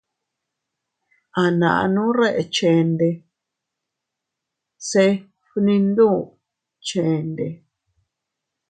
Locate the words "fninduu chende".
5.47-7.47